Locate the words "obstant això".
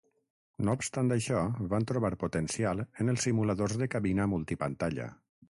0.77-1.41